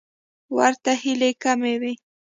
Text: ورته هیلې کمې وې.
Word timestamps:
ورته 0.55 0.91
هیلې 1.01 1.31
کمې 1.43 1.75
وې. 1.81 1.93